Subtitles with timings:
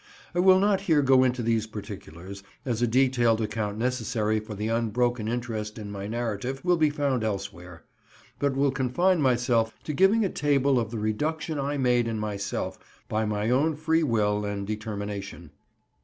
[0.33, 4.67] I will not here go into these particulars, as a detailed account necessary for the
[4.67, 7.83] unbroken interest in my narrative will be found elsewhere,
[8.39, 12.79] but will confine myself to giving a table of the reduction I made in myself
[13.07, 15.51] by my own free will and determination.